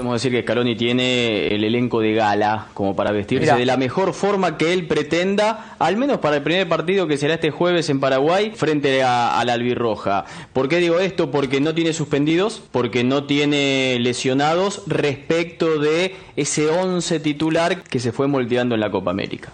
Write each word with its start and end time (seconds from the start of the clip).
Podemos 0.00 0.22
decir 0.22 0.32
que 0.32 0.40
Scaloni 0.40 0.76
tiene 0.76 1.48
el 1.48 1.62
elenco 1.62 2.00
de 2.00 2.14
gala 2.14 2.68
como 2.72 2.96
para 2.96 3.12
vestirse 3.12 3.54
de 3.54 3.66
la 3.66 3.76
mejor 3.76 4.14
forma 4.14 4.56
que 4.56 4.72
él 4.72 4.86
pretenda, 4.86 5.76
al 5.78 5.98
menos 5.98 6.20
para 6.20 6.36
el 6.36 6.42
primer 6.42 6.66
partido 6.70 7.06
que 7.06 7.18
será 7.18 7.34
este 7.34 7.50
jueves 7.50 7.90
en 7.90 8.00
Paraguay 8.00 8.52
frente 8.54 9.02
a, 9.02 9.42
la 9.44 9.52
albirroja. 9.52 10.24
¿Por 10.54 10.70
qué 10.70 10.78
digo 10.78 11.00
esto? 11.00 11.30
Porque 11.30 11.60
no 11.60 11.74
tiene 11.74 11.92
suspendidos, 11.92 12.62
porque 12.72 13.04
no 13.04 13.24
tiene 13.24 13.98
lesionados 14.00 14.84
respecto 14.86 15.78
de 15.78 16.16
ese 16.34 16.70
11 16.70 17.20
titular 17.20 17.82
que 17.82 18.00
se 18.00 18.10
fue 18.10 18.26
moldeando 18.26 18.76
en 18.76 18.80
la 18.80 18.90
Copa 18.90 19.10
América. 19.10 19.52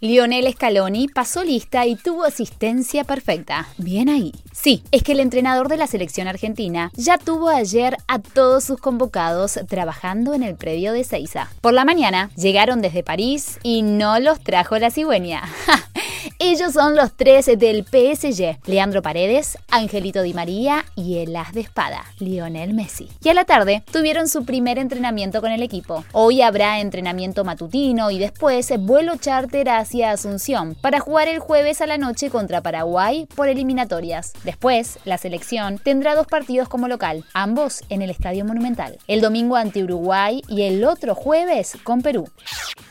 Lionel 0.00 0.52
Scaloni 0.52 1.08
pasó 1.08 1.42
lista 1.42 1.84
y 1.84 1.96
tuvo 1.96 2.22
asistencia 2.22 3.02
perfecta. 3.02 3.66
Bien 3.78 4.08
ahí. 4.08 4.32
Sí, 4.52 4.84
es 4.92 5.02
que 5.02 5.10
el 5.10 5.18
entrenador 5.18 5.66
de 5.66 5.76
la 5.76 5.88
selección 5.88 6.28
argentina 6.28 6.92
ya 6.94 7.18
tuvo 7.18 7.48
ayer 7.48 7.96
a 8.06 8.20
todos 8.20 8.62
sus 8.62 8.78
convocados 8.78 9.58
trabajando 9.68 10.34
en 10.34 10.44
el 10.44 10.54
predio 10.54 10.92
de 10.92 11.02
Seiza. 11.02 11.50
Por 11.60 11.74
la 11.74 11.84
mañana 11.84 12.30
llegaron 12.36 12.80
desde 12.80 13.02
París 13.02 13.58
y 13.64 13.82
no 13.82 14.20
los 14.20 14.38
trajo 14.40 14.78
la 14.78 14.92
cigüeña. 14.92 15.42
Ellos 16.40 16.74
son 16.74 16.94
los 16.94 17.14
tres 17.14 17.46
del 17.46 17.84
PSG, 17.84 18.58
Leandro 18.66 19.02
Paredes, 19.02 19.58
Angelito 19.72 20.22
Di 20.22 20.34
María 20.34 20.84
y 20.94 21.18
el 21.18 21.34
as 21.34 21.52
de 21.52 21.62
espada, 21.62 22.04
Lionel 22.20 22.74
Messi. 22.74 23.08
Y 23.24 23.28
a 23.28 23.34
la 23.34 23.44
tarde 23.44 23.82
tuvieron 23.90 24.28
su 24.28 24.44
primer 24.44 24.78
entrenamiento 24.78 25.40
con 25.40 25.50
el 25.50 25.64
equipo. 25.64 26.04
Hoy 26.12 26.42
habrá 26.42 26.78
entrenamiento 26.78 27.42
matutino 27.42 28.12
y 28.12 28.20
después 28.20 28.72
vuelo 28.78 29.16
charter 29.16 29.68
hacia 29.68 30.12
Asunción 30.12 30.76
para 30.80 31.00
jugar 31.00 31.26
el 31.26 31.40
jueves 31.40 31.80
a 31.80 31.88
la 31.88 31.98
noche 31.98 32.30
contra 32.30 32.60
Paraguay 32.60 33.26
por 33.34 33.48
eliminatorias. 33.48 34.32
Después, 34.44 35.00
la 35.04 35.18
selección 35.18 35.78
tendrá 35.78 36.14
dos 36.14 36.28
partidos 36.28 36.68
como 36.68 36.86
local, 36.86 37.24
ambos 37.34 37.82
en 37.88 38.00
el 38.00 38.10
Estadio 38.10 38.44
Monumental. 38.44 38.98
El 39.08 39.20
domingo 39.20 39.56
ante 39.56 39.82
Uruguay 39.82 40.42
y 40.46 40.62
el 40.62 40.84
otro 40.84 41.16
jueves 41.16 41.76
con 41.82 42.00
Perú. 42.00 42.30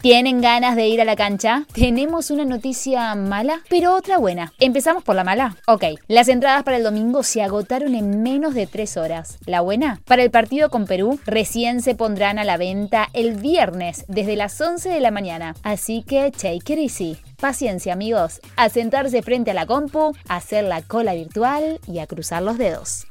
¿Tienen 0.02 0.42
ganas 0.42 0.76
de 0.76 0.88
ir 0.88 1.02
a 1.02 1.06
la 1.06 1.16
cancha? 1.16 1.66
Tenemos 1.73 2.30
una 2.30 2.45
noticia 2.45 3.16
mala, 3.16 3.62
pero 3.67 3.95
otra 3.95 4.20
buena. 4.20 4.53
¿Empezamos 4.59 5.03
por 5.03 5.16
la 5.16 5.23
mala? 5.23 5.58
Ok, 5.66 5.86
las 6.08 6.28
entradas 6.28 6.64
para 6.64 6.78
el 6.78 6.84
domingo 6.84 7.23
se 7.23 7.42
agotaron 7.42 7.95
en 7.95 8.22
menos 8.22 8.53
de 8.53 8.68
tres 8.68 8.95
horas. 8.95 9.40
La 9.45 9.62
buena, 9.62 10.00
para 10.06 10.23
el 10.23 10.30
partido 10.30 10.70
con 10.70 10.86
Perú, 10.86 11.20
recién 11.25 11.81
se 11.81 11.95
pondrán 11.95 12.38
a 12.38 12.44
la 12.44 12.58
venta 12.58 13.09
el 13.14 13.34
viernes 13.36 14.06
desde 14.08 14.36
las 14.36 14.59
11 14.62 14.88
de 14.90 15.02
la 15.02 15.12
mañana. 15.12 15.56
Así 15.64 16.03
que 16.03 16.31
take 16.31 16.73
it 16.73 16.80
easy. 16.80 17.18
Paciencia 17.40 17.94
amigos, 17.94 18.40
a 18.56 18.70
sentarse 18.70 19.22
frente 19.22 19.52
a 19.52 19.53
la 19.53 19.66
compu, 19.66 20.14
a 20.28 20.36
hacer 20.36 20.64
la 20.64 20.81
cola 20.81 21.14
virtual 21.14 21.80
y 21.88 22.00
a 22.00 22.08
cruzar 22.08 22.44
los 22.44 22.58
dedos. 22.58 23.08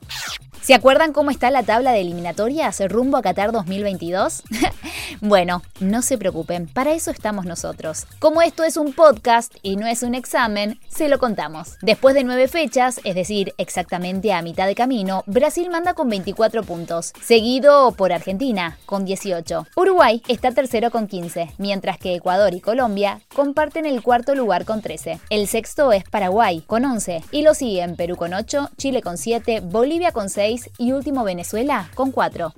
¿Se 0.62 0.74
acuerdan 0.74 1.12
cómo 1.12 1.30
está 1.30 1.50
la 1.50 1.62
tabla 1.62 1.92
de 1.92 2.00
eliminatorias 2.00 2.80
rumbo 2.88 3.16
a 3.16 3.22
Qatar 3.22 3.52
2022? 3.52 4.42
bueno, 5.20 5.62
no 5.78 6.02
se 6.02 6.18
preocupen, 6.18 6.66
para 6.66 6.92
eso 6.92 7.10
estamos 7.10 7.46
nosotros. 7.46 8.06
Como 8.18 8.42
esto 8.42 8.64
es 8.64 8.76
un 8.76 8.92
podcast 8.92 9.54
y 9.62 9.76
no 9.76 9.86
es 9.86 10.02
un 10.02 10.14
examen, 10.14 10.80
se 10.88 11.08
lo 11.08 11.18
contamos. 11.18 11.76
Después 11.82 12.14
de 12.14 12.24
nueve 12.24 12.48
fechas, 12.48 13.00
es 13.04 13.14
decir, 13.14 13.54
exactamente 13.58 14.32
a 14.32 14.42
mitad 14.42 14.66
de 14.66 14.74
camino, 14.74 15.22
Brasil 15.26 15.70
manda 15.70 15.94
con 15.94 16.08
24 16.08 16.64
puntos, 16.64 17.12
seguido 17.22 17.92
por 17.92 18.12
Argentina 18.12 18.78
con 18.86 19.04
18. 19.04 19.66
Uruguay 19.76 20.22
está 20.26 20.50
tercero 20.50 20.90
con 20.90 21.06
15, 21.06 21.52
mientras 21.58 21.98
que 21.98 22.14
Ecuador 22.14 22.54
y 22.54 22.60
Colombia 22.60 23.20
comparten 23.34 23.86
el 23.86 24.02
cuarto 24.02 24.34
lugar 24.34 24.64
con 24.64 24.82
13. 24.82 25.20
El 25.30 25.46
sexto 25.46 25.92
es 25.92 26.04
Paraguay 26.04 26.62
con 26.66 26.84
11 26.84 27.22
y 27.30 27.42
lo 27.42 27.54
siguen 27.54 27.96
Perú 27.96 28.16
con 28.16 28.34
8, 28.34 28.70
Chile 28.76 29.02
con 29.02 29.18
7, 29.18 29.60
Bolivia 29.60 30.12
con 30.12 30.28
6, 30.28 30.45
y 30.78 30.92
último 30.92 31.24
Venezuela 31.24 31.88
con 31.94 32.12
4. 32.12 32.52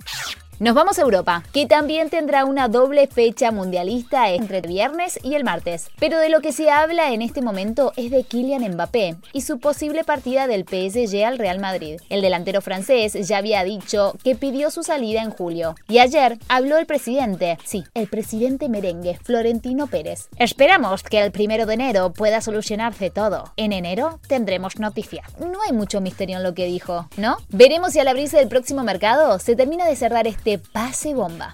Nos 0.59 0.75
vamos 0.75 0.99
a 0.99 1.03
Europa, 1.03 1.41
que 1.53 1.67
también 1.67 2.09
tendrá 2.09 2.43
una 2.43 2.67
doble 2.67 3.07
fecha 3.07 3.49
mundialista 3.49 4.29
entre 4.31 4.57
el 4.57 4.67
viernes 4.67 5.17
y 5.23 5.35
el 5.35 5.45
martes. 5.45 5.87
Pero 6.01 6.19
de 6.19 6.27
lo 6.27 6.41
que 6.41 6.51
se 6.51 6.69
habla 6.69 7.13
en 7.13 7.21
este 7.21 7.41
momento 7.41 7.93
es 7.95 8.11
de 8.11 8.25
Kylian 8.25 8.69
Mbappé 8.73 9.15
y 9.31 9.39
su 9.39 9.59
posible 9.59 10.03
partida 10.03 10.47
del 10.47 10.65
PSG 10.65 11.23
al 11.23 11.37
Real 11.37 11.59
Madrid. 11.59 12.01
El 12.09 12.21
delantero 12.21 12.59
francés 12.59 13.13
ya 13.13 13.37
había 13.37 13.63
dicho 13.63 14.17
que 14.21 14.35
pidió 14.35 14.69
su 14.69 14.83
salida 14.83 15.21
en 15.21 15.31
julio. 15.31 15.75
Y 15.87 15.99
ayer 15.99 16.37
habló 16.49 16.77
el 16.77 16.85
presidente, 16.85 17.57
sí, 17.63 17.85
el 17.93 18.09
presidente 18.09 18.67
merengue, 18.67 19.17
Florentino 19.23 19.87
Pérez. 19.87 20.27
Esperamos 20.35 21.03
que 21.03 21.21
el 21.21 21.31
primero 21.31 21.67
de 21.67 21.75
enero 21.75 22.11
pueda 22.11 22.41
solucionarse 22.41 23.09
todo. 23.09 23.53
En 23.55 23.71
enero 23.71 24.19
tendremos 24.27 24.77
noticias. 24.77 25.25
No 25.39 25.59
hay 25.65 25.71
mucho 25.71 26.01
misterio 26.01 26.35
en 26.35 26.43
lo 26.43 26.53
que 26.53 26.65
dijo, 26.65 27.07
¿no? 27.15 27.37
Veremos 27.47 27.93
si 27.93 27.99
al 27.99 28.09
abrirse 28.09 28.41
el 28.41 28.49
próximo 28.49 28.83
mercado 28.83 29.39
se 29.39 29.55
termina 29.55 29.85
de 29.85 29.95
cerrar 29.95 30.27
este 30.27 30.48
pase 30.57 31.13
bomba. 31.13 31.53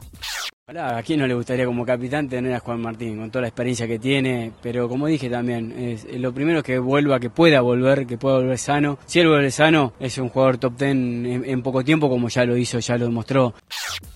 ¿A 0.68 1.03
quién 1.03 1.20
no 1.20 1.28
le 1.28 1.36
gustaría 1.36 1.64
como 1.68 1.86
capitán 1.86 2.28
tener 2.28 2.52
a 2.56 2.59
Juan 2.59 2.81
Martín 2.81 3.20
con 3.20 3.30
toda 3.30 3.44
la 3.44 3.50
experiencia 3.50 3.86
que 3.86 4.00
tiene? 4.00 4.52
Pero 4.64 4.90
como 4.90 5.06
dije 5.06 5.30
también, 5.30 5.72
es, 5.78 6.06
lo 6.20 6.34
primero 6.34 6.58
es 6.58 6.66
que 6.66 6.80
vuelva, 6.80 7.20
que 7.20 7.30
pueda 7.30 7.62
volver, 7.62 8.08
que 8.08 8.18
pueda 8.18 8.38
volver 8.38 8.58
sano. 8.58 8.98
Si 9.06 9.20
él 9.20 9.28
vuelve 9.28 9.52
sano, 9.52 9.94
es 10.00 10.18
un 10.18 10.30
jugador 10.30 10.58
top 10.58 10.75
ten 10.75 11.24
en, 11.28 11.46
en 11.46 11.62
poco 11.62 11.84
tiempo 11.84 12.09
como 12.09 12.30
ya 12.30 12.46
lo 12.46 12.58
hizo, 12.58 12.80
ya 12.80 12.98
lo 12.98 13.06
demostró. 13.06 13.54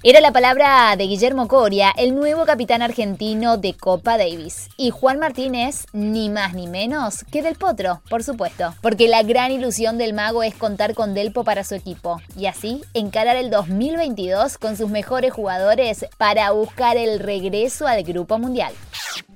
Era 0.01 0.21
la 0.21 0.31
palabra 0.31 0.95
de 0.97 1.03
Guillermo 1.03 1.47
Coria, 1.47 1.93
el 1.95 2.15
nuevo 2.15 2.47
capitán 2.47 2.81
argentino 2.81 3.57
de 3.57 3.75
Copa 3.75 4.17
Davis. 4.17 4.69
Y 4.75 4.89
Juan 4.89 5.19
Martínez, 5.19 5.85
ni 5.93 6.29
más 6.29 6.55
ni 6.55 6.65
menos 6.65 7.25
que 7.25 7.43
del 7.43 7.57
Potro, 7.57 8.01
por 8.09 8.23
supuesto. 8.23 8.73
Porque 8.81 9.07
la 9.07 9.21
gran 9.21 9.51
ilusión 9.51 9.99
del 9.99 10.13
mago 10.13 10.41
es 10.41 10.55
contar 10.55 10.95
con 10.95 11.13
Delpo 11.13 11.43
para 11.43 11.63
su 11.63 11.75
equipo. 11.75 12.19
Y 12.35 12.47
así 12.47 12.81
encarar 12.95 13.35
el 13.35 13.51
2022 13.51 14.57
con 14.57 14.75
sus 14.75 14.89
mejores 14.89 15.31
jugadores 15.31 16.07
para 16.17 16.38
a 16.39 16.51
buscar 16.51 16.97
el 16.97 17.19
regreso 17.19 17.87
al 17.87 18.03
Grupo 18.03 18.37
Mundial. 18.37 18.73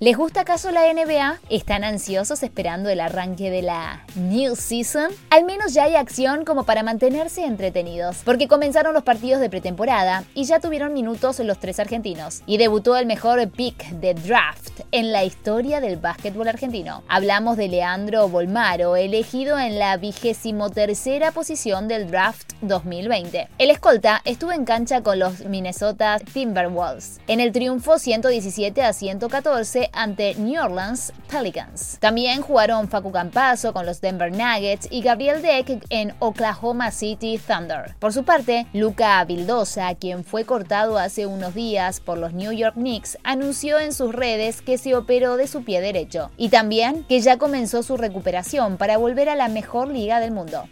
¿Les 0.03 0.17
gusta 0.17 0.41
acaso 0.41 0.69
la 0.71 0.93
NBA? 0.93 1.39
¿Están 1.49 1.85
ansiosos 1.85 2.43
esperando 2.43 2.89
el 2.89 2.99
arranque 2.99 3.49
de 3.49 3.61
la 3.61 4.03
New 4.15 4.57
Season? 4.57 5.09
Al 5.29 5.45
menos 5.45 5.73
ya 5.73 5.85
hay 5.85 5.95
acción 5.95 6.43
como 6.43 6.65
para 6.65 6.83
mantenerse 6.83 7.45
entretenidos, 7.45 8.17
porque 8.25 8.49
comenzaron 8.49 8.93
los 8.93 9.03
partidos 9.03 9.39
de 9.39 9.49
pretemporada 9.49 10.25
y 10.33 10.43
ya 10.43 10.59
tuvieron 10.59 10.91
minutos 10.91 11.39
los 11.39 11.57
tres 11.57 11.79
argentinos, 11.79 12.41
y 12.45 12.57
debutó 12.57 12.97
el 12.97 13.05
mejor 13.05 13.49
pick 13.49 13.91
de 13.91 14.13
draft 14.13 14.81
en 14.91 15.13
la 15.13 15.23
historia 15.23 15.79
del 15.79 15.95
básquetbol 15.95 16.49
argentino. 16.49 17.03
Hablamos 17.07 17.55
de 17.55 17.69
Leandro 17.69 18.27
Bolmaro, 18.27 18.97
elegido 18.97 19.57
en 19.57 19.79
la 19.79 19.95
vigésimo 19.95 20.69
tercera 20.69 21.31
posición 21.31 21.87
del 21.87 22.11
draft 22.11 22.51
2020. 22.59 23.47
El 23.57 23.71
escolta 23.71 24.21
estuvo 24.25 24.51
en 24.51 24.65
cancha 24.65 25.01
con 25.01 25.19
los 25.19 25.45
Minnesota 25.45 26.19
Timberwolves 26.19 27.21
en 27.27 27.39
el 27.39 27.53
triunfo 27.53 27.97
117 27.99 28.81
a 28.81 28.91
114 28.91 29.91
ante 29.93 30.35
New 30.35 30.61
Orleans 30.61 31.13
Pelicans. 31.29 31.97
También 31.99 32.41
jugaron 32.41 32.87
Facu 32.87 33.11
Campazo 33.11 33.73
con 33.73 33.85
los 33.85 34.01
Denver 34.01 34.31
Nuggets 34.31 34.87
y 34.91 35.01
Gabriel 35.01 35.41
Deck 35.41 35.85
en 35.89 36.13
Oklahoma 36.19 36.91
City 36.91 37.39
Thunder. 37.39 37.95
Por 37.99 38.13
su 38.13 38.23
parte, 38.23 38.67
Luca 38.73 39.23
Vildosa, 39.25 39.93
quien 39.95 40.23
fue 40.23 40.45
cortado 40.45 40.97
hace 40.97 41.25
unos 41.25 41.53
días 41.53 41.99
por 41.99 42.17
los 42.17 42.33
New 42.33 42.51
York 42.51 42.75
Knicks, 42.75 43.17
anunció 43.23 43.79
en 43.79 43.93
sus 43.93 44.13
redes 44.13 44.61
que 44.61 44.77
se 44.77 44.95
operó 44.95 45.37
de 45.37 45.47
su 45.47 45.63
pie 45.63 45.81
derecho 45.81 46.31
y 46.37 46.49
también 46.49 47.03
que 47.05 47.21
ya 47.21 47.37
comenzó 47.37 47.83
su 47.83 47.97
recuperación 47.97 48.77
para 48.77 48.97
volver 48.97 49.29
a 49.29 49.35
la 49.35 49.47
mejor 49.47 49.87
liga 49.89 50.19
del 50.19 50.31
mundo. 50.31 50.67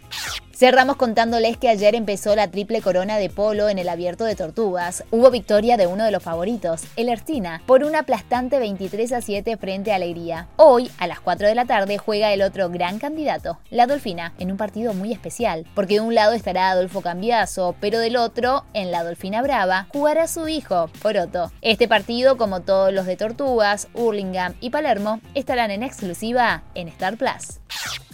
Cerramos 0.62 0.94
contándoles 0.94 1.56
que 1.56 1.68
ayer 1.68 1.96
empezó 1.96 2.36
la 2.36 2.46
triple 2.46 2.80
corona 2.82 3.16
de 3.16 3.28
polo 3.28 3.68
en 3.68 3.80
el 3.80 3.88
abierto 3.88 4.22
de 4.22 4.36
Tortugas. 4.36 5.02
Hubo 5.10 5.28
victoria 5.32 5.76
de 5.76 5.88
uno 5.88 6.04
de 6.04 6.12
los 6.12 6.22
favoritos, 6.22 6.84
el 6.94 7.08
Ertina, 7.08 7.60
por 7.66 7.82
un 7.82 7.96
aplastante 7.96 8.60
23 8.60 9.10
a 9.10 9.20
7 9.22 9.56
frente 9.56 9.90
a 9.90 9.96
Alegría. 9.96 10.46
Hoy, 10.54 10.88
a 10.98 11.08
las 11.08 11.18
4 11.18 11.48
de 11.48 11.56
la 11.56 11.64
tarde, 11.64 11.98
juega 11.98 12.32
el 12.32 12.42
otro 12.42 12.70
gran 12.70 13.00
candidato, 13.00 13.58
la 13.70 13.88
Dolfina, 13.88 14.34
en 14.38 14.52
un 14.52 14.56
partido 14.56 14.94
muy 14.94 15.12
especial, 15.12 15.66
porque 15.74 15.94
de 15.94 16.02
un 16.02 16.14
lado 16.14 16.32
estará 16.32 16.70
Adolfo 16.70 17.00
Cambiaso, 17.00 17.74
pero 17.80 17.98
del 17.98 18.16
otro, 18.16 18.64
en 18.72 18.92
la 18.92 19.02
Dolfina 19.02 19.42
Brava, 19.42 19.88
jugará 19.92 20.28
su 20.28 20.46
hijo, 20.46 20.88
Poroto. 21.02 21.50
Este 21.60 21.88
partido, 21.88 22.36
como 22.36 22.60
todos 22.60 22.92
los 22.92 23.06
de 23.06 23.16
Tortugas, 23.16 23.88
Hurlingham 23.94 24.54
y 24.60 24.70
Palermo, 24.70 25.20
estarán 25.34 25.72
en 25.72 25.82
exclusiva 25.82 26.62
en 26.76 26.86
Star 26.86 27.16
Plus. 27.16 27.58